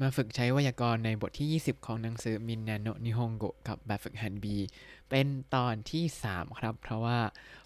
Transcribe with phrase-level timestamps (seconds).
[0.00, 4.46] มาฝึกใช้ไวยากรณ์ในบทที่ 20 ของหนังสือมินนาโนนิฮงโกกับแบบฝึกหัด B
[5.10, 7.18] เป็นตอนที่ 3 ครับ เพราะว่า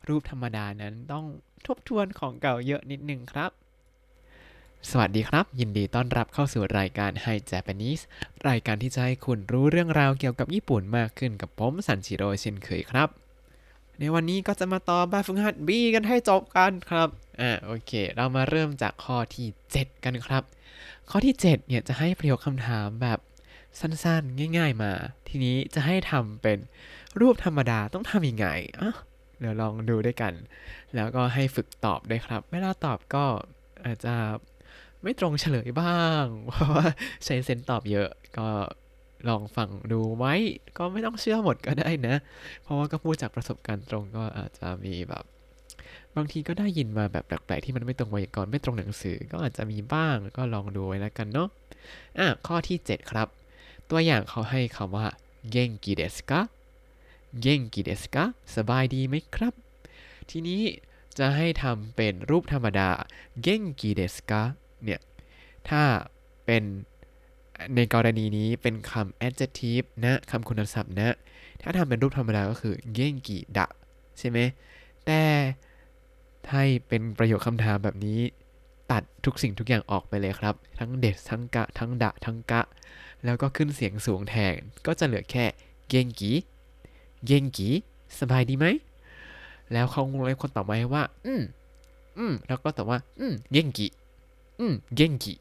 [0.09, 1.27] รูปธรรมดานั้นต้อง
[1.67, 3.51] ทบทวนของเก่าเยอะนิดนึงครับ
[4.91, 8.03] สวัสดีครับ ยินดีต้อนรับเข้าสู่รายการ Hi Japanese
[8.49, 13.24] รายการที่จะให้คุณรู้เรื่องราวเกี่ยวกับญี่ปุ่นมากขึ้นกับผมสันชิโร่เช่นเคยครับ
[13.99, 17.09] ในวันนี้ก็จะมาต่อแบบฝึกหัด B กันให้จบกันครับ
[17.41, 20.43] อ่าโอเค เรามาเริ่มจากข้อที่ 7 กันครับ
[21.11, 23.19] ข้อที่ 7 เนี่ยจะให้ประโยคคำถามแบบ
[23.81, 24.93] สั้นๆ ง่าย ๆมา
[25.29, 26.59] ทีนี้จะให้ทำเป็น
[27.21, 28.95] รูปธรรมดาต้องทำยังไงอะ
[29.41, 30.33] เดี๋ยวลองดูด้วยกัน
[30.95, 33.25] แล้วก็ให้ฝึกตอบด้วยครับ เวลาตอบก็
[33.85, 34.15] อาจจะ
[35.03, 36.87] ไม่ตรงเฉลยบ้าง เพราะว่า
[37.25, 38.49] ใช้เซนส์ตอบเยอะก็
[39.29, 40.35] ลองฟังดูไว้
[40.79, 42.17] ก็ไม่ต้องเชื่อหมดก็ได้นะ
[42.63, 45.25] เพราะว่าก็พูดจากประสบการณ์ตรงก็อาจจะมีแบบ
[46.17, 51.49] บางทีก็ได้ยินมาแบบแปลกๆที่มันไม่ตรงไวยากรณ์ไม่ตรงหนังสือก็อาจจะมีบ้างก็ลองดูไว้แล้วกันเนาะ
[52.19, 53.29] อะข้อที่ 7 ครับ
[53.91, 55.07] ตัวอย่างเขาให้คำว่า
[55.51, 56.41] เก่งกีเดสกะ
[57.41, 58.25] เก่งกีเดสกะ
[58.57, 59.55] สบายดีไหมครับ
[60.31, 60.63] ทีนี้
[61.19, 62.91] จะให้ทำเป็นรูปธรรมดา
[63.43, 64.43] เก่งกีเดสกะ
[64.85, 65.01] เนี่ย
[65.69, 65.83] ถ้า
[66.47, 66.65] เป็น
[67.75, 71.15] ในกรณีนี้เป็นคำ adjective นะคำคุณศัพท์นะ
[71.63, 73.67] ถ้าทำเป็นรูปธรรมดาก็คือเก่งกีดะ
[74.19, 74.39] ใช่ไหม
[75.07, 75.21] แต่
[76.49, 78.21] ถ้าเป็นประโยคคำถามแบบนี้
[78.91, 82.63] ตัดทุกสิ่งทุกอย่างออกไปเลยครับ ทั้งเดสทั้งกะ ทั้งดะ ทั้งกะ
[83.25, 85.45] แล้วก็ขึ้นเสียงสูงแทน ก็จะเหลือแค่
[85.89, 86.33] เกงกี
[87.25, 87.69] เกงกี
[88.21, 88.67] สบายดีไหม
[89.73, 91.43] แล้วเขางงเลยคนตอบมาว่า อืม
[92.19, 93.87] อืมแล้วก็ตอบว่า อืมเกงกี
[94.61, 95.35] อืมเกงกี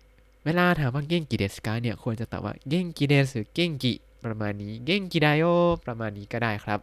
[0.45, 3.93] เวลาถามว่าเก่งกีเดสกาเนี่ยควรจะตอบว่าเก่งกีเดสหรือเก่งกี
[4.25, 5.45] ประมาณนี้เก่งกีไดโอ
[5.85, 6.79] ประมาณนี้ก็ได้ครับ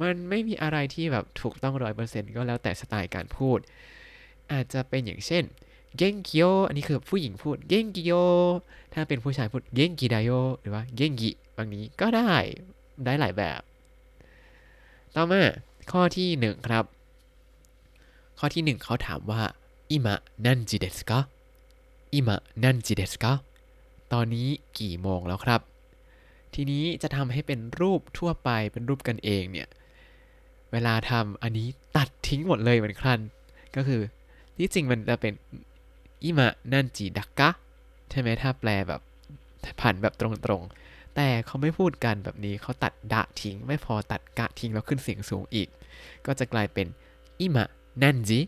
[0.00, 3.58] มันไม่มีอะไรที่แบบถูกต้องร้อยเปอร์เซ็นต์ก็แล้วแต่สไตล์การพูด
[4.52, 5.44] อาจจะเป็นอย่างเช่น
[5.96, 8.12] เก่งกิโยอันนี้คือผู้หญิงพูดเก่งกิโย
[8.94, 12.32] ถ้าเป็นผู้ชายพูดเก่งกิไดโยหรือว่าเก่งกิบางนี้ก็ได้
[13.04, 13.60] ได้หลายแบบ
[15.14, 15.42] ต่อมา
[15.90, 16.84] ข้อที่หนึ่งครับ
[18.38, 19.42] ข้อที่หนึ่งเขาถามว่า
[19.90, 21.20] อิมะนันจิเดสกะ
[22.12, 23.32] อิมะนันจิเดสกะ
[24.12, 24.48] ตอนนี้
[24.78, 25.60] กี่โมงแล้วครับ
[26.54, 29.68] ทีนี้จะทำให้เป็นรูปทั่วไปเป็นรูปกันเองเนี่ย
[30.72, 33.18] เวลาทำอันนี้ตัดทิ้งหมดเลยเหมือนกัน
[33.76, 34.00] ก็คือ
[34.56, 35.32] ที่จริงมันจะเป็น
[36.24, 37.50] อิมะนันจิดักกะ
[38.10, 39.00] ใช่ไหมถ้าแปลแบบ
[39.80, 45.68] ผันแบบตรงๆ แต่เขาไม่พูดกันแบบนี้เขาตัดดะทิ้ง ไม่พอตัดกะทิ้งแล้วขึ้นเสียงสูงอีก
[46.26, 46.86] ก็จะกลายเป็น
[47.40, 47.64] อิมะ
[48.02, 48.40] นันจิ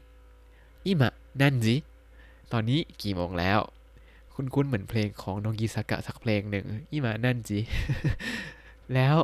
[0.87, 1.75] อิมะนันจิ
[2.53, 3.61] ตอนนี้กี่โมงแล้ว
[4.35, 7.59] คุณคุ้นเหมือนเพลงของนงกีสากะสักเพลงหนึ่งอีมานั่นจี
[8.95, 9.17] แล้ว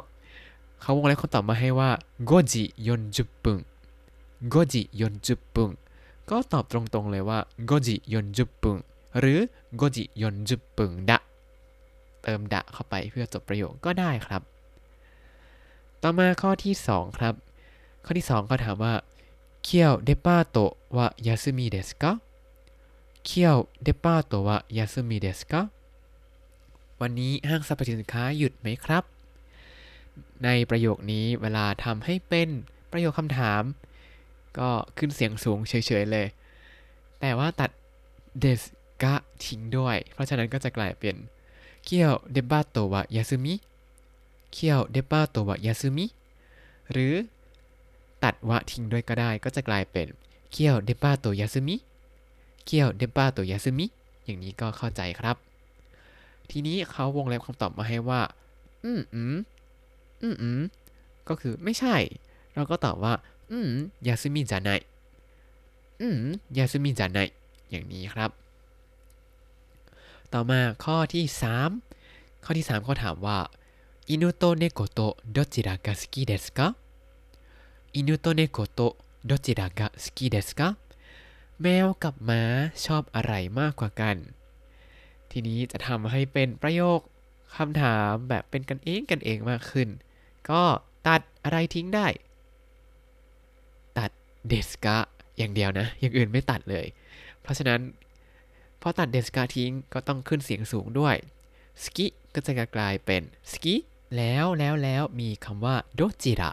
[0.81, 1.91] เขาวงเล็บขาตอบมาให้ว่า
[2.27, 3.59] โกจิยนจุปุง
[4.51, 5.71] โกจิยนจุปุง
[6.31, 8.77] ก็ตอบตรงๆเลยว่าโกจิยนจุปุง
[9.19, 9.39] หรือ
[9.77, 11.19] โกจิยนจุปุงดะ
[12.23, 14.43] เติมดะเข้าไปเพื่อจบประโยคก็ได้ครับ
[16.03, 17.35] ต่อมาข้อที่ 2 ครับ
[18.05, 18.95] ข้อที่ 2 ก็ถามว่า
[19.63, 22.05] เคียวเดปาโตะวะยาสึมิเดสก
[23.27, 25.63] เคี่ยวเดปาโตวะยาสึมิเดสกะ
[27.01, 29.05] วันนี้ห้างสรรพสินค้าหยุดไหมครับ
[30.45, 32.49] ในประโยคนี้เวลาทำให้เป็น
[32.91, 33.63] ประโยคคำถาม
[34.59, 35.73] ก็ขึ้นเสียงสูงเฉ
[36.03, 36.27] ยๆเลย
[37.21, 37.71] แต่ว่าตัด
[38.41, 38.63] เดส
[39.03, 41.15] กะทิ้งด้วย เพราะฉะนั้นก็จะกลายเป็น
[41.85, 43.55] เคี่ยวเดบาโตวะยาซึมิ
[44.53, 46.07] เคี่ยวเดบาโตวะยาซึมิ
[46.93, 47.15] หรือ
[48.25, 50.07] ตัดวะทิ้งด้วยก็ได้ก็จะกลายเป็น
[50.53, 51.77] เคี่ยวเดบาโตยาซึมิ
[52.66, 53.86] เคียวเดบาโตยาซึมิ
[54.26, 55.36] อย่างนี้ก็เข้าใจครับ
[56.50, 58.22] ทีนี้เขาวงเล็บคำตอบมาให้ว่า
[58.84, 59.36] อืมอืม
[60.22, 60.62] อืมอืม
[61.28, 61.96] ก็คือไม่ใช่
[62.56, 63.14] เราก็ตอบว่า
[63.52, 63.70] อืม
[64.08, 64.70] ยาซึมิจะไน
[66.02, 66.22] อืม
[66.58, 67.20] ยาซึมิจะไน
[67.70, 68.30] อย่างนี้ครับ
[70.34, 71.24] ต่อมาข้อที่
[71.86, 73.40] 3 ข้อที่ 3เขาถามว่า
[74.10, 75.00] อินุโตเนโกโต
[75.36, 76.60] どちらが好きですか
[77.96, 78.80] อินุโตเนโกโต
[79.30, 80.78] どちらが好きですか
[81.63, 82.43] แมวกับม้า
[82.87, 84.17] ชอบอะไรมากกว่ากัน
[85.31, 87.01] ทีนี้จะทำให้เป็นประโยค
[87.57, 89.89] คำถามแบบเป็นกันเองกันเองมากขึ้น
[90.51, 90.63] ก็
[91.07, 92.07] ตัดอะไรทิ้งได้
[93.99, 94.11] ตัด
[94.49, 94.99] ですか
[95.39, 96.87] อย่างเดียวนะ อย่างอื่นไม่ตัดเลย
[97.43, 97.81] เพราะฉะนั้น
[98.81, 101.17] พอตัดเดสกะทิ้งก็ต้องขึ้นเสียงสูงด้วย
[101.83, 103.23] สกิก็จะกลายเป็น
[103.53, 103.75] สกิ
[104.17, 106.51] แล้วแล้วแล้วมีคำว่าโดจิระ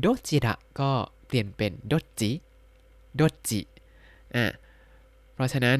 [0.00, 0.90] โดจิระก็
[1.26, 2.30] เปลี่ยนเป็นโดจิ
[3.16, 4.46] โดจิ่ะ
[5.34, 5.78] เพราะฉะนั้น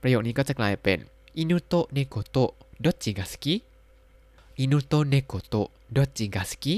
[0.00, 0.98] ประโยคนี้ก็จะกลายเป็น
[1.36, 6.74] 犬と猫とどっちが好き 犬と猫とどっちが好き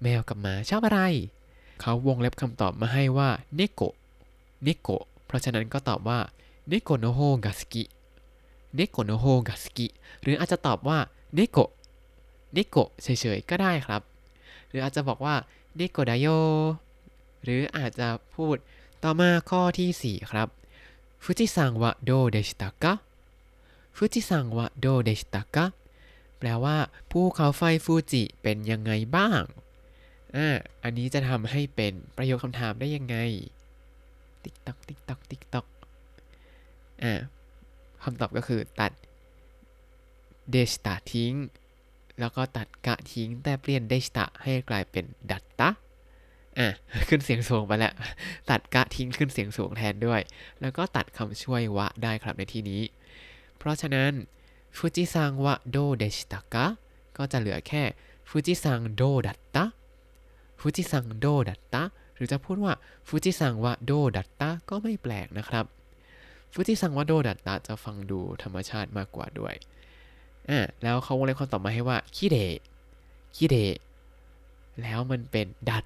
[0.00, 1.00] แมวกับหมาชอบอะไร
[1.80, 3.82] เขาวงเล็บคำตอบมาให้ว่าเนโก
[4.62, 4.88] เนโก
[5.26, 6.18] เพราะฉะนั้นก็ตอบว่า
[6.68, 7.82] เนโกโนโฮกาสกิ
[8.74, 9.86] เนโกโนโฮกาสกิ
[10.22, 10.98] หรืออาจจะตอบว่า
[11.34, 11.58] เนโก
[12.52, 14.02] เนโกเฉยๆก็ได้ครับ
[14.68, 15.34] หรืออาจจะบอกว่า
[15.76, 16.26] เนโกไดโย
[17.42, 18.56] หรืออาจจะพูด
[19.06, 20.48] ต่อมาข้อที่ 4 ครับ
[21.22, 22.92] 富士山はどうでしたか
[23.96, 25.64] ฟูจิซังวะโดเดชิตะกะ
[26.38, 26.76] แปลว่า
[27.10, 29.42] ภูเขาไฟฟูจิเป็นยังไงบ้าง
[30.36, 30.48] อ่า
[30.82, 33.16] อันนี้จะทำให้เป็นประโยคคำถามได้ยังไง
[34.42, 35.66] ติ๊กตักติ๊กตักติ๊กตัก
[37.02, 37.12] อ่า
[38.02, 38.92] คำตอบก็คือตัด
[40.50, 41.32] เดชตาทิ้ง
[42.18, 45.70] แล้วก็ตัดกะทิ้งแต่เปลี่ยนเดชตาให้กลายเป็นดัตตะ
[46.58, 46.68] อะ
[47.08, 47.92] ขึ้นเสียงสูงไปแล้ว
[48.50, 50.20] ตัดกะทิ้งขึ้นเสียงสูงแทนด้วย
[50.60, 52.82] แล้วก็ตัดคำช่วย は ได้ครับในที่นี้
[53.58, 54.12] เพราะฉะนั้น
[54.76, 56.66] 富士山はどうでしたか
[57.16, 57.82] ก็จะเหลือแค่
[58.28, 61.82] 富士山どうだった 富士山どうだった
[62.14, 62.72] หรือจะพูดว่า
[63.06, 65.64] 富士山はどうだった ก็ไม่แปลกนะครับ
[66.52, 69.54] 富士山はどうだった จะฟังดูธรรมชาติมากกว่าด้วย
[70.48, 72.38] อ่าแล้วเขาวงเล็บคำตอบมาให้ว่า きれい
[73.36, 73.56] きれい
[74.82, 75.84] แล้วมันเป็น だっ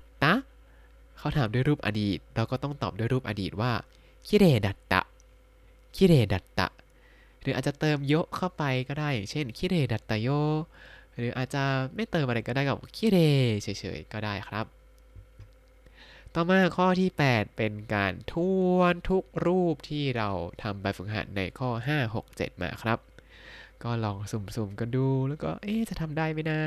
[1.19, 3.73] เขาถามด้วยรูปอดีต เราก็ต้องตอบด้วยรูปอดีตว่า
[4.26, 5.00] คิเดดัตตะ
[5.97, 6.69] คิเดดัตตะ
[7.41, 10.29] หรืออาจจะเติมโยเข้าไปก็ได้ อย่างเช่นคิเดดัตตะโย
[11.17, 11.62] หรืออาจจะ
[11.94, 13.19] ไม่เติมอะไรก็ได้กับคิเด
[13.62, 14.67] เฉยๆก็ได้ครับ
[16.35, 18.35] ต่อมาข้อที่ 8 เป็นการท
[18.75, 20.29] วนทุกรูปที่เรา
[20.62, 22.99] ทำแบบฝึกหัดในข้อ 5 6 7 มาครับ
[23.82, 26.61] ก็ลองสุ่มๆกันดูแล้วก็เอ๊จะทำได้ไหมนะ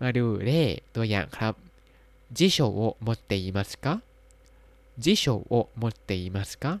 [0.00, 0.62] มาดูเร่
[0.96, 1.54] ตัวอย่างครับ
[2.33, 4.01] 辞書を持っていますか
[4.97, 6.79] 辞書を持っていますか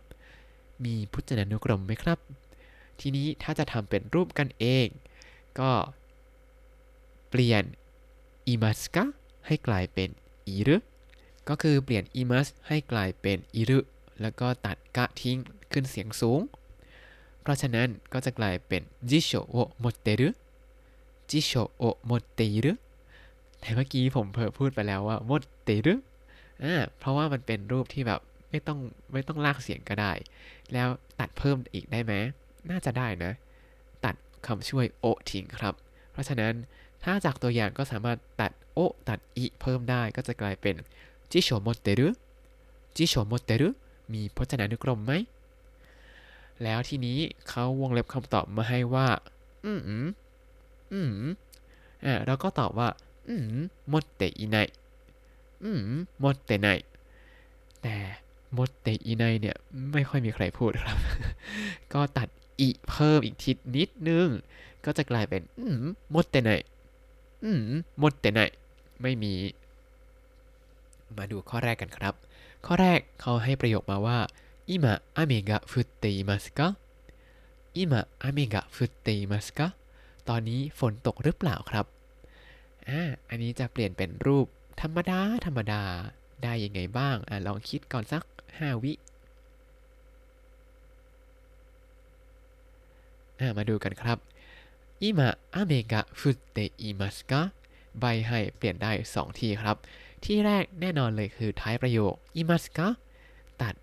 [0.83, 2.19] มีพจนานุกรมไหมครับ
[2.99, 4.87] ทีนี้ถ้าจะทำเป็นรูปกันเอง
[5.59, 5.71] ก็
[7.29, 7.63] เปลี่ยน
[8.47, 9.03] อิมัสกะ
[9.47, 10.09] ให้กลายเป็น
[10.47, 10.77] อิรุ
[11.49, 13.79] ก็คือเปลี่ยนอิมัสให้กลายเป็นอิรุ
[14.21, 15.37] แล้วก็ตัดกะทิ้ง
[15.71, 16.41] ขึ้นเสียงสูง
[17.41, 20.29] เพราะฉะนั้นก็จะกลายเป็นจิโชโอโมเตรุ
[21.29, 22.73] จิโชโอโมเตรุ
[23.62, 25.30] แต่เมื่อกี้ผมเผลอพูดไปแล้วว่า 持っ
[25.64, 25.94] てる
[26.64, 28.20] อ่าเพราะว่ามันเป็นรูปที่แบบ
[28.50, 28.78] ไม่ต้อง
[29.12, 30.12] ไม่ต้องลากเสียงก็ได้
[30.72, 30.88] แล้ว
[31.20, 32.12] ตัดเพิ่มอีกได้ไหม
[32.70, 33.32] น่าจะได้นะ
[34.04, 34.14] ตัด
[34.46, 35.74] คำช่วย を ทิ้งครับ
[36.12, 36.52] เพราะฉะนั้น
[37.04, 38.78] ถ้าจากตัวอย่างก็สามารถตัด を
[39.08, 40.74] ตัด い เพิ่มได้ก็จะกลายเป็น
[41.30, 42.08] 辞書持ってる
[42.96, 43.68] 辞書持ってる
[44.12, 45.12] มีพจนานุกรมไหม
[46.62, 47.18] แล้วทีนี้
[47.48, 49.06] เขาวงเล็บคำตอบมาให้ว่า
[49.64, 50.06] อืมอืม
[50.92, 51.10] อืม
[52.04, 52.88] อ่าเราก็ตอบว่า
[53.27, 53.57] อืม
[53.89, 54.57] หมดเตอีไน
[55.63, 56.67] อืมหมดเตไน
[57.81, 57.95] แต่
[58.53, 59.55] หมดเตอีไนเนี่ย
[59.93, 60.97] ไม่ค่อยมีใครพูดครับ
[61.93, 62.27] ก็ตัด
[62.59, 64.27] อีเพิ่มอีกทิศนิดนึง
[64.85, 66.49] ก็จะกลายเป็น อืมหมดเตไน
[67.43, 67.69] อืม
[67.99, 68.39] หมดเตไน
[69.01, 69.33] ไม่มี
[71.17, 72.13] มาดูข้อแรกกันครับ
[72.65, 74.19] ข้อแรกเขาให้ประโยคมาว่า
[74.69, 76.75] 今雨が降っていますか
[77.73, 79.75] 今雨が降っていますか
[80.25, 81.85] ตอนนี้ฝนตกหรือเปล่าครับ
[83.28, 84.46] อันนี้จะเปลี่ยนเป็นรูป
[84.80, 85.82] ธรรมดา ธรรมดา
[86.42, 88.22] ได้ยังไงบ้างอลองคิดก่อนสัก
[88.58, 88.92] 5 วิ
[93.56, 94.18] มาดูกันครับ
[95.04, 95.08] 今
[95.56, 95.60] 雨
[95.92, 97.32] が降っていますか
[98.00, 99.76] ใบให้เปลี่ยนได้ 2 ที่ครับ
[100.24, 102.78] ที่แรกแน่นอนเลยคือท้ายประโยคいますか
[103.60, 103.74] ตัด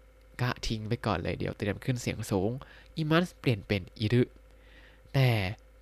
[0.41, 2.51] กะทิ้งไปก่อนเลยเดี๋ยวเตรียมขึ้นเสียงสูง
[2.97, 4.15] อิมัสเปลี่ยนเป็นいる
[5.13, 5.29] แต่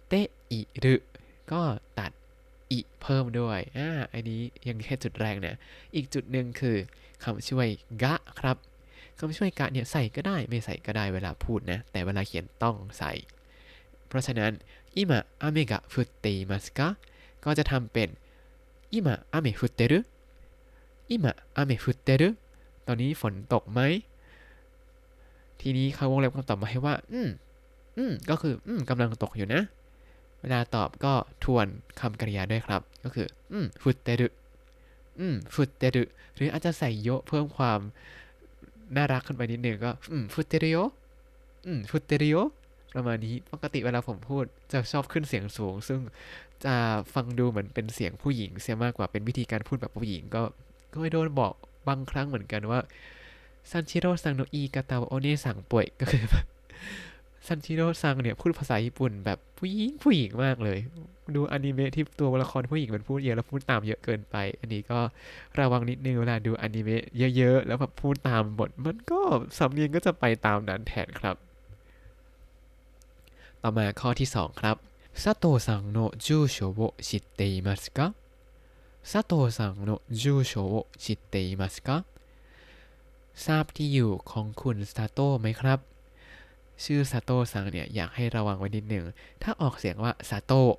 [0.08, 0.14] เต
[0.52, 0.96] อิรุ
[1.52, 1.62] ก็
[2.00, 2.12] ตัด
[2.72, 5.56] อิเพิ่มด้วย อ่า อันนี้ยังแค่จุดแรกเนี่ย
[5.96, 6.78] อีกจุดหนึ่งคือ
[7.24, 7.68] คำช่วย
[8.04, 8.58] กะครับ
[9.20, 13.12] คำช่วยกะเนี่ยใส่ก็ได้ไม่ใส่ก็ได้เวลาพูดนะ แต่เวลาเขียนต้องใส่
[14.08, 14.52] เพราะฉะนั้น
[14.96, 16.88] อิมะอาเมกะฟุตเตมัสกะ
[17.46, 18.10] ก็จะทำเป็น
[18.94, 20.00] อิมะอาเมฟุตเตรุ
[21.10, 22.30] อิมะอาเมฟุตเตรุ
[22.88, 23.80] ตอนนี้ฝนตกไหม
[25.62, 27.30] ทีนี้เขาวงเล็บคำตอบมาให้ว่า อืม
[27.98, 29.62] อืม ก็คือ อืมกำลังตกอยู่นะ
[30.42, 31.14] เวลาตอบก็
[31.44, 31.68] ทวน
[32.00, 34.28] คำกริยาด้วยครับ ก็คือ อืมฟุตเตรุ
[35.20, 36.04] อืมฟุตเตรุ
[36.36, 37.80] หรืออาจจะใส่โยเพิ่มความ
[38.96, 40.78] น่ารักขึ้นไปนิดนึงก็ อืมฟุตเตริโอ
[41.66, 42.38] อืมฟุตเตริโอ
[42.96, 46.00] ประมาณนี้ปกติเวลาผมพูดจะชอบขึ้นเสียงสูง ซึ่ง
[46.66, 46.76] จะ
[47.14, 50.42] ฟังดูเหมือนเป็นเสียงผู้หญิงเสียมากกว่าเป็นวิธีการพูดแบบผู้หญิงก็
[50.92, 51.54] ก็ไม่โดนบอก
[51.88, 52.80] บางครั้งเหมือนกันว่า
[53.72, 56.24] 三四郎さんの言い方お姉さんっぽい ก็คือ
[57.48, 60.80] ซันชิโร่ซังเนี่ยพูดภาษาญี่ปุ่นแบบผู้หญิงผู้หญิงมากเลย
[61.36, 65.00] ดูอนิเมะที่ตัวละครผู้หญิงมันพูดเยอะแล้วพูดตามเยอะเกินไป อันนี้ก็
[65.60, 67.04] ระวังนิดนึงเวลาดูอนิเมะ
[67.38, 69.20] เยอะๆ แล้วแบบพูดตามบทมันก็
[69.58, 71.36] สำเนียงก็จะไปตามนั้นแทนครับ
[73.62, 74.76] ต่อมาข้อที่ 2 ครับ
[75.24, 78.08] ซาโตะซังโนจูโชวชิเตอิมัสกะ
[79.12, 79.90] ซาโตะซังโน
[80.22, 80.74] จูโชว
[81.04, 81.98] ชิเตอิมัสกะ
[83.46, 85.80] ทราบที่อยู่ของคุณซาโตะไหมครับ
[86.84, 89.06] ชื่อซาโตะซังเนี่ยอยากให้ระวังไว้นิดหนึ่ง
[89.44, 90.76] ถ้าออกเสียงว่าซาโตะ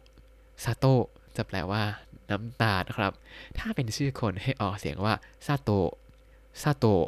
[0.64, 1.04] ซาโตะ
[1.36, 1.82] จะแปลว่า
[2.30, 3.12] น้ำตาลครับ
[3.58, 5.14] ถ้าเป็นชื่อคนให้ออกเสียงว่า
[5.46, 5.90] ซาโตะ
[6.62, 7.06] ซาโตะ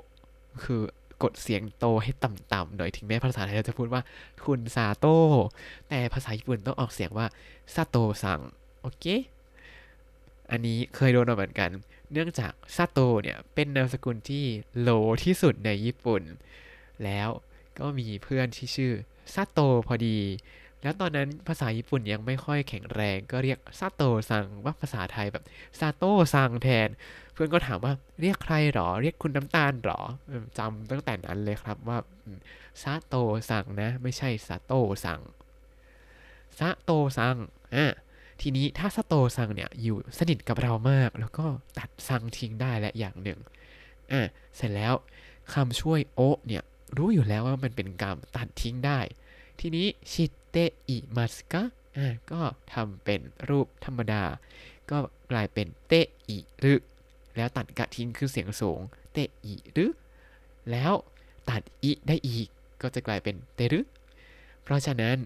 [0.65, 0.81] คือ
[1.23, 4.03] กดเสียงโตให้ต่ำๆหน่อยถึงแม้ภาษาไทยเราจะพูดว่า
[4.45, 5.49] คุณซาโตะ
[5.89, 7.27] แต่ภาษาญี่ปุ่นต้องออกเสียงว่า
[7.75, 8.41] ซาโตะซัง
[8.83, 9.05] โอเค
[10.51, 11.71] อันนี้เคยโดนมาเหมือนกัน
[12.13, 14.45] เนื่องจากซาโตะเนี่ยเป็นนามสกุลที่
[14.81, 14.91] โล
[15.25, 16.23] ที่สุดในญี่ปุ่น
[17.05, 17.29] แล้ว
[17.81, 18.93] ก็มีเพื่อนที่ชื่อ
[19.35, 20.19] ซาโตพอดี
[20.83, 25.45] แล้วตอนนั้นภาษาญี่ปุ่นยังไม่ค่อยแข็งแรง ก็เรียกซาโตซังว่าภาษาไทยแบบ
[25.81, 26.89] ซาโตซังแทน
[27.33, 30.01] เพื่อนก็ถามว่าเรียกใครหรอ เรียกคุณน้ำตาลหรอ
[30.59, 31.99] จำตั้งแต่นั้นเลยครับว่า
[32.83, 33.15] ซาโต
[33.51, 34.73] ซังนะ ไม่ใช่ซาโต
[35.05, 35.21] ซัง
[36.59, 37.37] ซาโตซัง
[37.75, 37.87] อะ
[38.41, 41.47] ทีนี้ถ้าซาโตซังเนี่ยอยู่สนิทกับเรามาก แล้วก็
[41.79, 43.39] ตัดซังทิ้งได้และอย่างหนึ่ง
[44.13, 44.21] อะ
[44.57, 44.95] เสร็จแล้ว
[45.53, 46.65] คำช่วย をเนี่ย
[46.97, 48.99] รู้อยู่แล้วว่ามันเป็นกรรมตัดทิ้งได้
[49.61, 50.57] ทีนี้ชิตเต
[50.89, 51.63] อิมัสกะ
[51.97, 52.43] อ่าก็
[52.73, 54.23] ทำเป็นรูปธรรมดา
[54.91, 54.99] ก็
[55.31, 55.93] กลายเป็นเต
[56.29, 56.75] อิรึ
[57.37, 58.81] แล้วตัดกะทิ้งคือเสียงสูง
[59.13, 59.87] เตอิรึ
[60.71, 60.93] แล้ว
[61.49, 62.49] ตัดอิได้อีก
[62.83, 63.81] ก็จะกลายเป็นเตรึ
[64.63, 65.17] เพราะฉะนั้น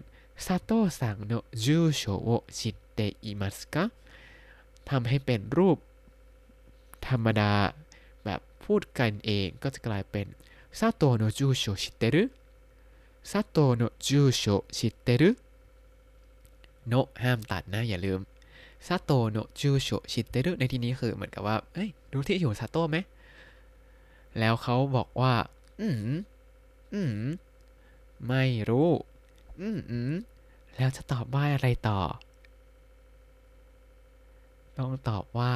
[0.45, 3.83] ซาโตะซังโนจูโชโอชิตเตอิมัสกะ
[4.89, 5.77] ทำให้เป็นรูป
[7.07, 7.53] ธรรมดา
[8.25, 10.27] แบบพูดกันเองก็จะกลายเป็น
[10.74, 12.32] 佐藤の住所知ってる
[13.22, 15.36] 佐藤の住所知ってる
[16.88, 18.20] โนะห้ามตัดนะ อย่าลืม
[18.86, 22.96] ซาโตโนะจูโชชิเตรุในที่นี้คือเหมือนกับว่า เอ้ย รู้ที่อยู่ซาโตะไหม
[24.38, 25.34] แล้วเขาบอกว่า
[25.80, 25.94] อืม
[26.94, 27.22] อืม
[28.26, 28.90] ไม่รู้
[29.60, 30.12] อืมอืม
[30.76, 32.00] แล้วจะตอบว่าอะไรต่อ
[34.78, 35.52] ต้องตอบว่า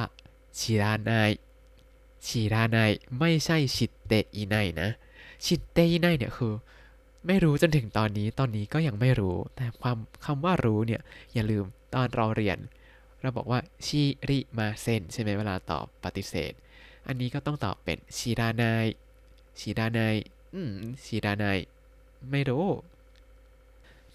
[0.59, 1.31] ชิรานาย
[2.25, 4.89] ชิรานายไม่ใช่ชิเตอิไนนะ
[5.46, 6.54] ชิดเตยิไนเนี่ยคือ
[7.26, 11.00] ไม่รู้จนถึงตอนนี้ตอนนี้ก็ยังไม่รู้ แต่ความคำว่ารู้เนี่ย
[11.34, 12.58] อย่าลืมตอนเราเรียน
[13.20, 16.52] เราบอกว่าชิริมาเซนใช่ไหมเวลาตอบปฏิเสธ
[17.06, 18.86] อันนี้ก็ต้องตอบเป็นชิดานาย
[19.58, 20.16] ชิดานาย
[20.54, 20.72] อืม
[21.04, 21.58] ชิดานาย
[22.30, 22.66] ไม่รู้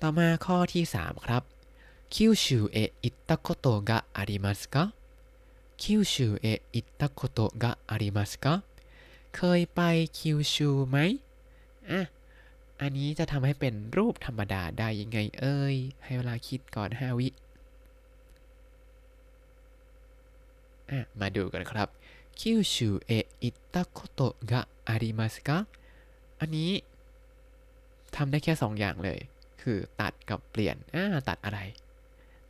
[0.02, 1.44] ต่อมาข้อที่ 3 ครับ
[2.14, 4.84] คิวชูเออิตะโกโตะกะอาริมัสกะ
[5.82, 8.54] คิวชูเออิตะโกโตะกะอาริมัสกะ
[9.38, 9.82] เคยไป
[10.20, 10.98] คิวชูไหม
[11.90, 12.02] อะ
[12.82, 17.28] อันนี้จะทำให้เป็นรูปธรรมดาได้ยังไงเอ้ยให้เวลาคิดก่อน 5 วิ
[20.92, 21.88] อะ มาดูกันครับ
[22.40, 23.12] คิวชูเอ
[23.42, 25.58] อิตาโคโตะกะอาริมักะ
[26.40, 26.72] อันนี้
[28.16, 29.20] ทำได้แค่ 2 อย่างเลย
[29.62, 31.60] คือตัดกับเปลี่ยน อ่า ตัดอะไร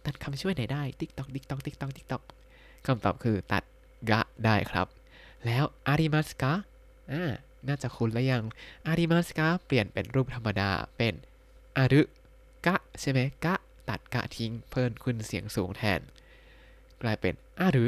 [0.05, 2.23] ตัดคำช่วยไหนได้ ติ๊กตอก ติ๊กตอก ติ๊กตอก ติ๊กตอก
[2.85, 3.63] คำตอบคือตัด
[4.09, 4.87] が ได้ครับ
[5.45, 6.53] แล้ว ありますか
[7.11, 7.23] อ่า
[7.67, 8.43] น่าจะคุ้นแล้วยัง
[8.87, 11.13] ありますか เปลี่ยนเป็นรูปธรรมดาเป็น
[11.77, 13.55] あるか ใช่ไหม か
[13.89, 16.01] ตัด か ทิ้งเพิ่มขึ้นเสียงสูงแทน
[17.01, 17.87] กลายเป็น ある あ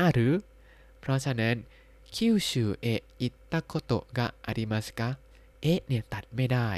[0.00, 0.30] る
[1.00, 1.56] เพราะฉะนั้น
[2.14, 5.08] คิวชูเอะอิตะโกโตะกะอาริมัสกะ
[5.62, 6.70] เอะเนี่ยตัดไม่ได้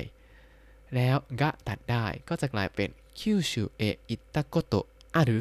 [0.95, 2.89] แล้วกะตัดได้ก็จะกลายเป็น
[3.19, 4.87] คิวชูเอะอิตะโกโตะ
[5.17, 5.41] อารุ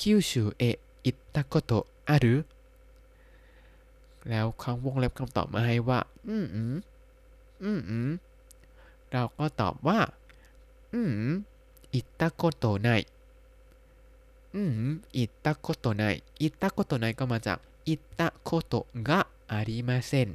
[0.00, 2.34] คิวชูเอะอิตะโกโตะอารุ
[4.30, 6.74] แล้วเขาวงเล็บคำตอบมาให้ว่า อืมอืม
[7.62, 8.10] อืมอืม
[9.12, 9.98] เราก็ตอบว่า
[10.94, 11.28] อืม
[11.94, 12.88] อิตะโกโตไน
[14.54, 16.02] อืม 行ったことな
[16.40, 17.58] い 行ったことない ก็มาจาก
[17.88, 19.20] 行ったことがあ
[19.52, 20.28] りません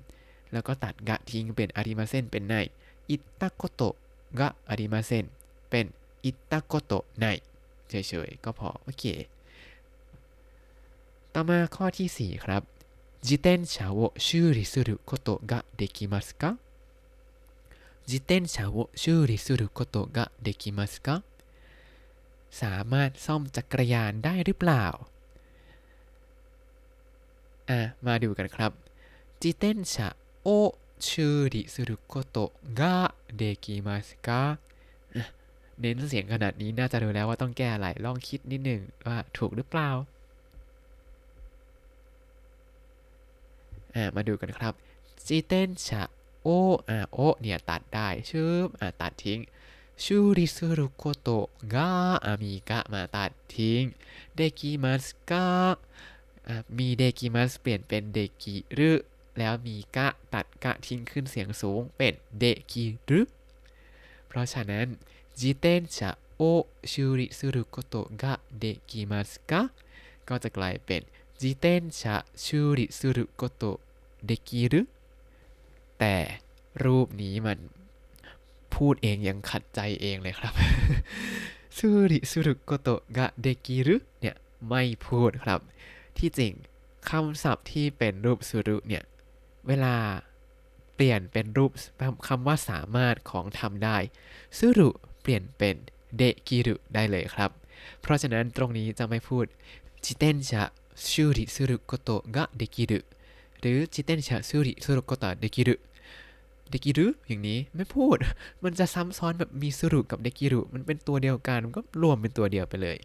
[0.51, 2.55] แล้วก็ตัด が ทิ้งเป็น ありません เป็น な
[3.09, 5.25] い 行ったことがありません
[5.69, 5.85] เป็น
[6.25, 7.25] 行ったことない
[7.89, 9.03] เฉยๆ ก็พอ โอเค
[11.33, 12.61] ต่อมาข้อที่ 4 ครับ
[13.22, 16.56] 自転車を修理することができますか
[18.06, 21.22] 自転車を修理することができますか
[22.50, 24.84] สามารถซ่อมจักรยานได้หรือเปล่า
[27.70, 28.72] อ่ะ มาดูกันครับ
[29.40, 34.58] 自転車を修理することができますか
[35.16, 35.24] อ่ะ
[35.80, 39.90] เน้นเสียงขนาดนี้น่าจะรู้แล้วว่าต้องแก้อะไร ลองคิดนิดหนึ่งว่าถูกหรือเปล่า
[44.01, 44.73] ามาดูกันครับ
[45.27, 46.03] จีเต้นชะ
[46.43, 46.49] โอ
[46.89, 48.51] อาโอเนี่ยตัดได้ชื่อ
[49.01, 49.39] ตัดทิ้ง
[50.03, 51.91] ชูริซุรุโกโตะกา
[52.25, 53.81] อามิกะมาตัดทิ้ง
[54.35, 55.47] เดกิมัสกา
[56.77, 58.91] มีเดกิมัสเปลี่ยนเป็นเดกิรึ
[59.37, 63.21] แล้วมีกะตัดกะทิ้งขึ้นเสียงสูงเป็นเดกิรึ
[64.27, 64.87] เพราะฉะนั้น
[65.39, 66.41] จิเตนชะโอ
[66.91, 69.61] ชูริซุรุโกโตะกะเดกิมัสกา
[70.27, 71.01] ก็จะกลายเป็น
[71.39, 73.77] จิเตนชะชูริซุรุโกโตะ
[74.25, 74.81] เดกีรึ
[75.99, 76.15] แต่
[76.85, 77.59] รูปนี้มัน
[78.75, 80.53] พูดเองยังขัดใจเองเลยครับ
[81.77, 84.35] ซูริสุรุโกโตะกะเดกิรุเนี่ย
[84.69, 85.59] ไม่พูดครับ
[86.17, 86.53] ที่จริง
[87.09, 89.03] คำศัพท์ที่เป็นรูปสุรุเนี่ย
[89.67, 89.95] เวลา
[90.95, 91.71] เปลี่ยนเป็นรูป
[92.27, 93.97] คำว่าสามารถของทำได้
[94.57, 94.89] สุรุ
[95.21, 95.75] เปลี่ยนเป็น
[96.17, 97.51] เดกิรุได้เลยครับ
[98.01, 99.45] เพราะฉะนั้นตรงนี้จะไม่พูด
[100.03, 100.63] จิเตนชะ
[101.09, 102.99] ชูริสุรุโกโตะกะเดกิรุ
[103.63, 105.75] หรือจิเตนชะชูริสุรุโกตะเดกิรุ
[106.69, 108.17] เดกิรุอย่างนี้ไม่พูด
[108.63, 112.97] มันจะซ้ำซ้อนแบบมีสุรุกับเดกิรุมันเป็นตัวเดียวกันมันก็รวมเป็นตัวเดียวไปเลย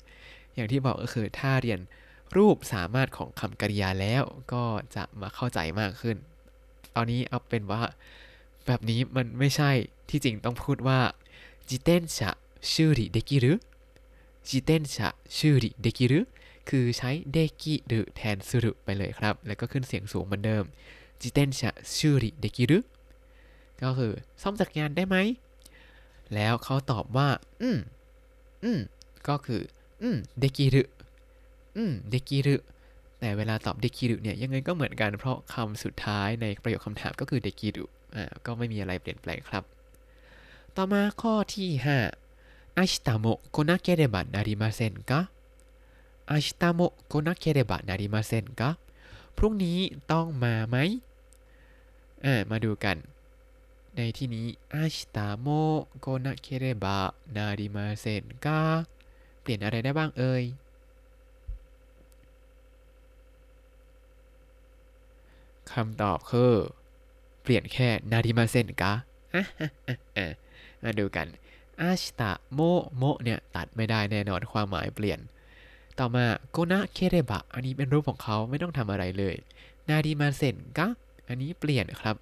[0.55, 1.81] อย่างที่บอกก็คือถ้าเรียน
[2.37, 4.23] รูปสามารถของคำกริยาแล้ว
[4.53, 6.17] ก็จะมาเข้าใจมากขึ้น
[6.95, 7.83] ตอนนี้เอาเป็นว่า
[8.67, 9.71] แบบนี้มันไม่ใช่
[10.11, 11.00] ที่จริงต้องพูดว่า
[11.69, 12.31] จิเตนชะ
[12.73, 13.55] ชูริเดกิรุ
[14.49, 16.21] จิเตนชะชูริเดกิรุ
[16.70, 20.64] คือใช้เดกิรุแทนสุรุไปเลยครับ แล้วก็ขึ้นเสียงสูงเหมือนเดิม
[21.20, 22.78] จิเตนชะชูริเดกิรุ
[23.82, 25.16] ก็คือซ่อมจักรยานได้ไหม
[26.34, 27.28] แล้วเขาตอบว่า
[27.62, 27.78] อืม
[28.64, 28.80] อืม
[29.28, 29.62] ก็คือ
[30.02, 30.82] อืม เดกิรุ
[31.76, 32.56] อืม เดกิรุ
[33.20, 37.84] แต่เวลาตอบเดกิรุเนี่ยยังไงก็เหมือนกันเพราะคำสุดท้ายในประโยคคำถามก็คือเดกิรุ
[38.16, 39.64] อ่าก็ไม่มีอะไรเปลี่ยนแปลงครับ
[40.76, 41.88] ต่อมาข้อที่5
[45.18, 45.38] 明
[46.30, 48.70] อาชิตาโมโกนักเคเดบะนาริมาเซนกะ
[49.37, 49.78] พรุ่งนี้
[50.12, 50.76] ต้องมาไหม
[52.25, 52.97] อ่ามาดูกัน
[53.97, 55.47] ในที่นี้อาชิตาโม
[56.00, 56.99] โกนักเคเดบะ
[57.37, 58.61] นาริมาเซนกะ
[59.40, 60.44] เปลี่ยนอะไรได้บ้างเอ่ย
[65.73, 66.54] คำตอบคือ
[67.42, 68.92] เปลี่ยนแค่นาริมาเซนกะ
[69.35, 70.26] อะะ
[70.82, 71.26] มาดูกัน
[71.80, 72.61] อาชิตะโม
[72.97, 75.20] โมเนี่ย ตัดไม่ได้แน่นอนความหมายเปลี่ยน
[75.99, 79.37] ต่อมาโกนะเคเรบะอันนี้เป็นรูปของเขาไม่ต้องทำอะไรเลย
[79.88, 80.88] นาริมาเซนกะ
[81.28, 82.17] อันนี้เปลี่ยนครับ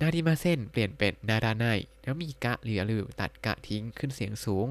[0.00, 1.66] นาริมาเซนเปลี่ยนเป็นนาราไน
[2.02, 4.66] แล้วมีกะเหลือหรือตัดกะทิ้งขึ้นเสียงสูง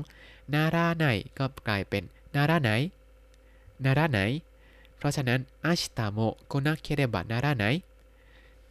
[0.54, 1.06] นาราไน
[1.38, 2.04] ก็กลายเป็น
[2.36, 2.70] นาราไน
[3.84, 4.20] นาราไน
[4.98, 7.66] เพราะฉะนั้นอาชิตะโมโกนะเคเรบะนาราไน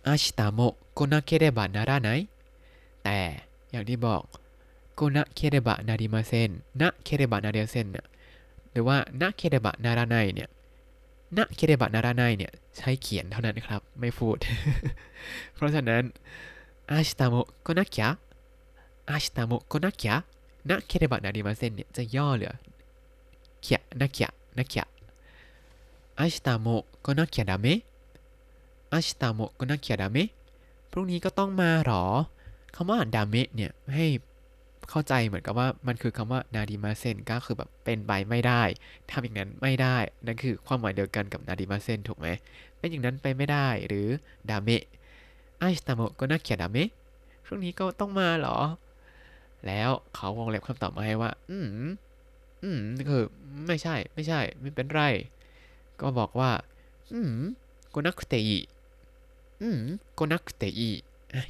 [0.07, 0.61] อาชิตะโม
[0.95, 2.09] โกนะเคเรบะนาราไน
[3.05, 3.19] แต่
[3.71, 4.23] อย่างที่บอก
[4.95, 6.51] โกนะเคเรบะนาริมาเซน
[6.81, 8.07] นะเคเรบะนาริมาเซนเนี่ย
[8.73, 10.49] หรือว่านาเคเดบะนาราไนเนี่ย
[11.37, 14.37] นาเคเดบะนาราไนเนี่ยใช้เขียนเท่านั้นครับ ไม่พูด
[15.55, 16.03] เพราะฉะนั้น
[16.91, 18.09] อาชิตามโก็นักยะ
[19.11, 20.15] อาชิตามโก็นักยะ
[20.69, 22.55] นาเคเดบะนาริมาเซนเนี่ยจะย่อเหลือ
[23.63, 24.85] เขียนักยะนักยะ
[26.19, 27.67] อาชิตามโก็นักยะดาเม
[28.93, 30.17] อาชิตามโก็นักยะดาเม
[30.91, 32.05] พรุ่งนี้ก็ต้องมาหรอ
[32.75, 34.07] คำว่าดาเมเนี่ยให้
[34.91, 38.63] เข้าใจเหมือนกับว่ามันคือคำว่า なりません ก็คือแบบเป็นไปไม่ได้
[39.11, 39.97] ทำอย่างนั้นไม่ได้
[40.27, 42.29] นั่นคือความหมายเดียวกันกับ なりません ถูกไหม
[42.79, 44.09] เป็นอย่างนั้นไปไม่ได้หรือ
[44.51, 46.91] だめ 明日も来なきゃだめ
[47.45, 48.59] พรุ่งนี้ก็ต้องมาหรอ
[49.67, 51.67] แล้วเขาวงเล็บคำตอบมาให้ว่า อืม
[52.63, 53.25] อืมคือ
[53.67, 55.03] ไม่ใช่ ไม่ใช่ ไม่เป็นไร
[56.01, 56.51] ก็บอกว่า
[57.13, 57.35] อืม
[57.91, 58.59] โกนักเตอี
[59.63, 59.81] อืม
[60.15, 60.91] โกนักเตอี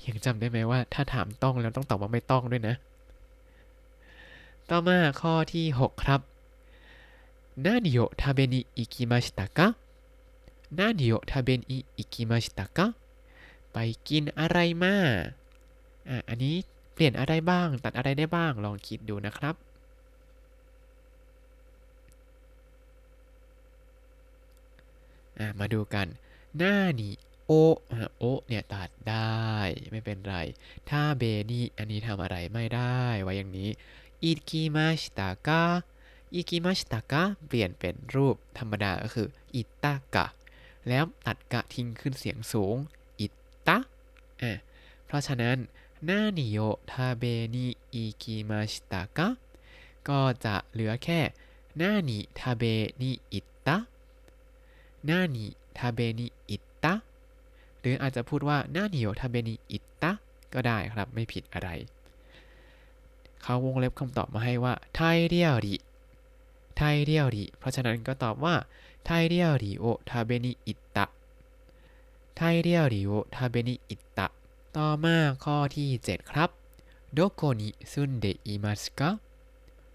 [0.06, 2.74] ยังจำได้ไหมว่า ถ้าถามต้องแล้วต้องตอบว่าไม่ต้องด้วยนะ
[4.69, 6.21] ต่อมาข้อที่ 6 ครับ
[7.65, 9.75] 何を食べに行きましたか
[10.71, 12.95] 何を食べに行きましたか
[13.71, 13.77] ไป
[14.07, 14.95] กินอะไรมา
[16.09, 16.55] อ่ะอันนี้
[16.93, 19.55] เปลี่ยนอะไรบ้าง ตัดอะไรได้บ้าง ลองคิดดูนะครับ
[25.39, 26.07] อ่ะมาดูกัน
[26.57, 27.13] หน้านี่
[27.47, 27.51] โอ
[28.17, 29.51] โอเนี่ยตัดได้
[29.91, 30.35] ไม่เป็นไร
[30.89, 33.69] ถ้าเบนี่อันนี้ทำอะไรไม่ได้ ไว้อย่างนี้
[34.24, 35.62] อิกิมาชิตากะ
[36.34, 40.26] อิกิมาชิตากะเปลี่ยนเป็นรูปธรรมดาก็คืออิตากะ
[40.88, 42.76] แล้วตัดกะทิ้งขึ้นเสียงสูง
[43.20, 43.26] อิ
[43.68, 43.78] ตะ
[44.42, 44.52] อะ
[45.06, 45.56] เพราะฉะนั้น
[46.04, 46.58] หน้านิโย
[46.92, 49.28] ทาเบนิอิกิมาชิตากะ
[50.08, 51.20] ก็จะเหลือแค่
[51.76, 52.62] หน้านิทาเบ
[53.02, 53.76] นิอิตะ
[55.06, 55.46] หน้านิ
[55.78, 56.94] ทาเบนิอิตะ
[57.80, 60.12] หรืออาจจะพูดว่าหน้านิโยทาเบนิอิตะ
[60.54, 61.68] ก็ได้ครับไม่ผิดอะไร
[63.43, 65.75] เขาวงเล็บคำตอบมาให้ว่าไทยเรียวริ
[66.77, 68.55] ไทยเรียวริเพราะฉะนั้นก็ตอบว่า
[69.05, 71.05] ไทยเรียวริโอทาเบนิอิตะ
[72.37, 74.27] ไทยเรียวริโอทาเบนิอิตะ
[74.77, 76.49] ต่อมาข้อที่ 7 ครับ
[77.17, 79.19] どこに住んでいますか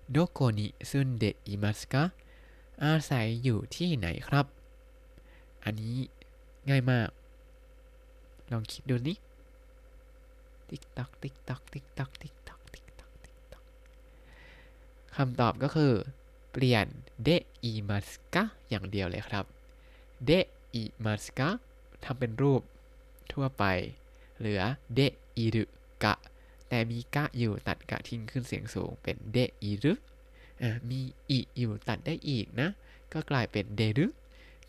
[0.08, 2.12] どこに住んでいますか
[2.78, 4.46] อาศัยอยู่ที่ไหนครับ
[5.64, 5.96] อันนี้
[6.68, 7.08] ง่ายมาก
[8.52, 9.16] ลองคิดดูนี่
[10.68, 12.41] ติ๊กตักติ๊กตักติ๊กตักติ๊กตักติ๊กตักติ๊กตัก
[15.17, 15.93] คำตอบก็คือ
[16.51, 16.85] เปลี่ยน
[17.23, 17.29] で
[17.63, 19.45] いますか อย่างเดียวเลยครับ
[20.25, 20.31] で
[20.73, 21.49] いますか
[22.03, 22.61] ทำเป็นรูป
[23.33, 23.63] ทั่วไป
[24.37, 24.61] เหลือ
[24.95, 24.99] で
[25.37, 26.13] いるか
[26.69, 29.93] แต่มี か อยู่ตัด か ทิ้งขึ้นเสียงสูงเป็น でいる
[30.89, 32.69] มี い อยู่ตัดได้อีกนะ
[33.13, 34.07] ก็กลายเป็น でる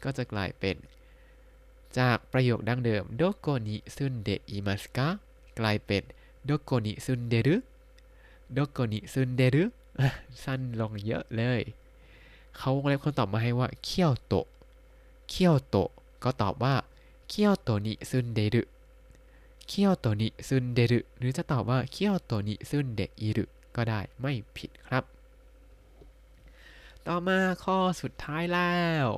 [0.02, 0.76] ก็จะกลายเป็น
[1.98, 5.08] จากประโยคดั้งเดิม どこに住んでいますか
[5.58, 6.02] กลายเป็น
[6.44, 7.56] โดโกนิซุนเดรุ
[8.52, 9.64] โดโกนิซุนเดรุ
[10.43, 11.61] สั้นลงเยอะเลย
[12.57, 14.45] เขาวงเล็บคำตอบมาให้ว่าเคียวโตะ
[15.29, 15.89] เคียวโตะ
[16.23, 16.75] ก็ตอบว่า
[17.27, 18.63] เคียวโตะนิซุนเดรุ
[19.67, 25.03] เคียวโตะนิซุนเดรุหรือจะตอบว่าเคียวโตะนิซุนเดอิรุก็ได้ไม่ผิดครับ
[27.07, 29.09] ต่อมาข้อสุดท้ายแล้ว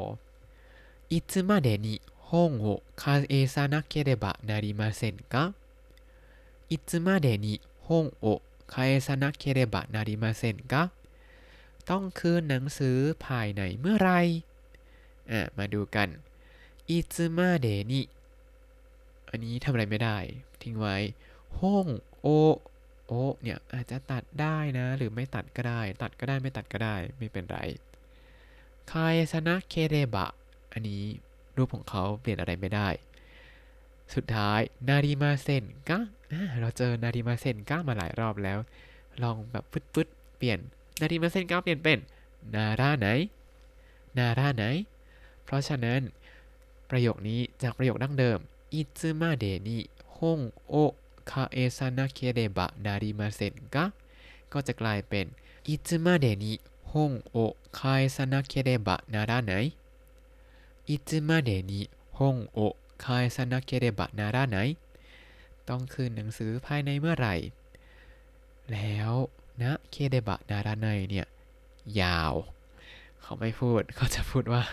[1.16, 5.54] いつまでに本を返さなければなりませんか
[6.70, 8.77] いつまでに本を ไค
[9.07, 10.83] สนะเคเรบะนาริมาเซนกะ
[11.91, 14.11] ต้องคืนหนังสือภายในเมื่อไร
[15.31, 16.09] อะมาดูกัน
[16.89, 18.01] อิซึมาเดนิ
[19.31, 20.19] อันนี้ทำอะไรไม่ได้
[20.63, 20.97] ทิ้งไว้
[21.61, 21.87] ห้อง
[22.21, 22.27] โอ
[23.07, 27.59] โอเนี่ยอาจจะตัดได้นะ หรือไม่ตัดก็ได้ ตัดก็ได้ไม่ตัดก็ได้ ไม่เป็นไร
[28.93, 30.27] 返さなければ
[30.73, 31.03] อันนี้
[31.57, 32.89] รูปของเขาเปลี่ยนอะไรไม่ได้
[34.15, 35.99] สุดท้าย なりませんか
[36.61, 38.59] เราเจอ なりませんか มาหลายรอบแล้ว
[39.23, 40.59] ลองแบบฟึดๆเปลี่ยน
[41.01, 41.99] なりませんか เปลี่ยนเป็น
[42.55, 43.09] ならな
[44.19, 44.65] い ならない
[45.45, 46.01] เพราะฉะนั้น
[46.91, 48.39] ประโยคนี้จากประโยคดั้งเดิม
[48.75, 49.79] いつまでに本
[50.19, 53.85] を返さなければなりませんか
[54.53, 55.27] ก็จะกลายเป็น
[55.69, 59.53] いつまでに本を返さなければならない
[60.89, 64.59] いつまでに本を返さなければならない
[65.70, 67.36] ต้องคืนหนังสือภายในเมื่อไหร่
[68.72, 69.12] แล้ว
[69.62, 71.28] นะเคเดบะนาราไนเนี่ย
[72.02, 72.34] ยาว
[73.22, 74.64] เขาไม่พูด เขาจะพูดว่า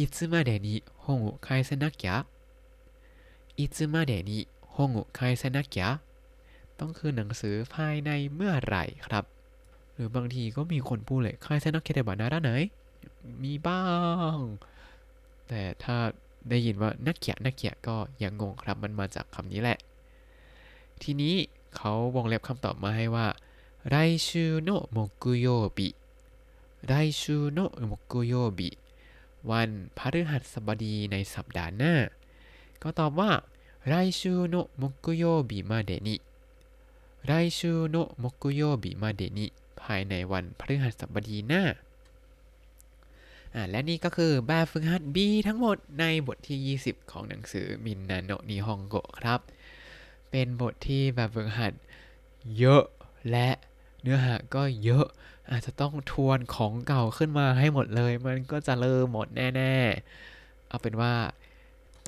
[0.00, 0.68] いつまでに
[1.04, 2.24] 本を返さなきゃ
[3.56, 4.30] いつまでに
[4.60, 6.00] 本を返さなきゃ
[6.78, 9.24] ต้องคืนหนังสือภายในเมื่อไหร่ครับ
[9.94, 12.62] หรือบางทีก็มีคนพูดเลย返さなければならない
[13.42, 13.82] มีบ้า
[14.34, 14.38] ง
[15.48, 15.96] แต่ถ้า
[16.48, 19.78] ได้ยินว่านักเขียนักเขียก็ยังงงครับ มันมาจากคำนี้แหละ
[21.01, 21.35] ทีนี้
[21.75, 23.27] เขาวงเล็บคำตอบมาให้ว่า
[23.89, 23.95] ไร
[24.27, 25.89] ชูโนโมกุโยบิ
[26.87, 28.69] ไรชูโนโมกุโยบิ
[29.49, 31.93] วันพฤหัสบดีในสัปดาห์หน้า
[32.81, 33.31] ก็ตอบว่า
[33.87, 36.15] ไรชูโนโมกุโยบิมาเดนิ
[37.25, 39.45] ไรชูโนโมกุโยบิมาเดนิ
[39.81, 41.63] ภายในวันพฤหัสบดีหน้า
[43.69, 49.39] และนี่ก็คือแบบฝึกหัด B ทั้งหมดในบทที่ 20 ของหนังสือมินนาโนนิฮงโกครับ
[50.37, 51.73] เป็นบทที่แบบฝึกหัด
[52.59, 52.83] เยอะ
[53.31, 53.49] และ
[54.01, 55.05] เนื้อหาก็เยอะ
[55.51, 61.13] อาจจะต้องทวนของเก่าขึ้นมาให้หมดเลย มันก็จะเลอะหมดแน่ๆ เอาเป็นว่า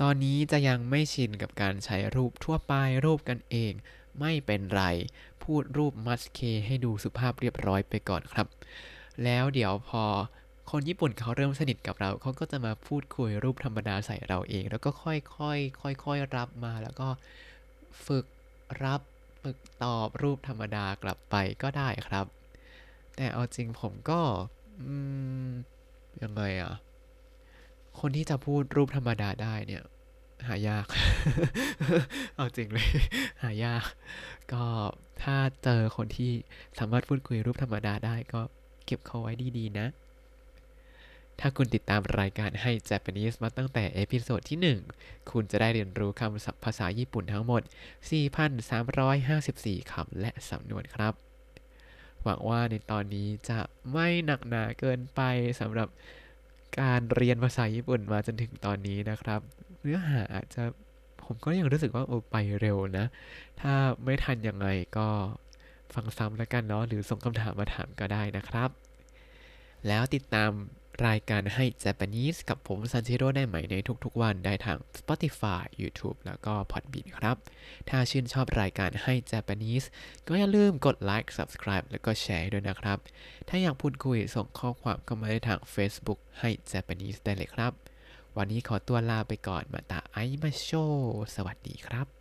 [0.00, 3.72] ตอนนี้จะยังไม่ชินกับการใช้รูปทั่วไปรูปกันเอง
[4.20, 4.82] ไม่เป็นไร
[5.42, 8.46] พูดรูปมัสเคให้ดูสุภาพเรียบร้อยไปก่อนครับ
[9.24, 10.04] แล้วเดี๋ยวพอ
[10.70, 17.08] คนญี่ปุ่นเขาเริ่มสนิทกับเราเขาก็จะมาพูดคุยรูปธรรมดาใส่เราเอง แล้วก็ค่อยๆค่อยๆรับมาแล้วก็
[18.06, 18.26] ฝึก
[18.84, 19.00] รับ
[19.42, 22.26] ฝึกตอบรูปธรรมดากลับไปก็ได้ครับ
[23.16, 24.20] แต่เอาจริงผมก็
[24.80, 24.82] อ
[26.22, 26.74] ยังไงอะ
[28.00, 29.84] คนที่จะพูดรูปธรรมดาได้เนี่ย
[30.48, 30.86] หายาก
[32.36, 32.88] เอาจริงเลย
[33.42, 33.84] หายาก
[34.52, 34.64] ก็
[35.22, 36.32] ถ้าเจอคนที่
[36.78, 38.40] สามารถพูดคุยรูปธรรมดาได้ก็
[38.86, 39.86] เก็บเขาไว้ดีๆนะ
[41.40, 47.62] ถ้าคุณติดตามรายการให้ Japanese มาตั้งแต่ episode ที่ 1 คุณจะได้เรียนรู้คำศัพท์ภาษาญี่ปุ่นทั้งหมด
[48.36, 51.14] 4,354 คำและสำนวนครับ
[52.22, 53.60] หวังว่าในตอนนี้จะ
[53.92, 55.20] ไม่หนักหนาเกินไป
[55.60, 55.88] สำหรับ
[56.80, 59.40] การเรียนภาษาญี่ปุ่นมาจนถึงตอนนี้นะครับ
[59.80, 60.62] เนื้อหาอาจจะ
[61.24, 63.06] ผมก็ยังรู้สึกว่าโอ้ไปเร็วนะ
[63.60, 63.72] ถ้า
[64.04, 65.08] ไม่ทันยังไงก็
[65.94, 68.70] ฟังซ้ำแล้วกันเนาะหรือส่งคำถามมาถามก็ได้นะครับ
[69.86, 70.50] แล้วติดตาม
[71.06, 77.36] รายการให้ Japanese กับผมซันชิโร่ได้ใหม่ในทุกๆวันได้ทาง Spotify YouTube แล้วก็ Podbean ครับ
[77.88, 79.86] ถ้าชื่นชอบรายการให้ Japanese
[80.28, 82.98] ก็อย่าลืมกดไลค์ Subscribe แล้วก็แชร์ด้วยนะครับ
[83.48, 87.72] ถ้าอยากพูดคุยส่งข้อความเข้ามาได้ทาง Facebook ให้ Japanese ได้เลยครับ
[88.36, 90.70] วันนี้ขอตัวลาไปก่อนมาตาไอมาโช
[91.34, 92.17] สวัสดีครับ